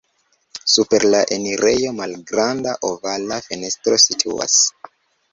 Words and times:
Super 0.75 1.03
la 1.15 1.17
enirejo 1.35 1.91
malgranda 1.97 2.73
ovala 2.89 3.37
fenestro 3.49 3.99
situas. 4.05 4.57